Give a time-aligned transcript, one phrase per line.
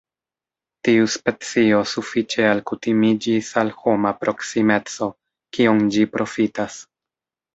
[0.87, 5.11] Tiu specio sufiĉe alkutimiĝis al homa proksimeco,
[5.59, 6.79] kion ĝi profitas.